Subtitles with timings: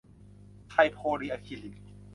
[0.69, 1.75] ไทยโพลีอะคริลิค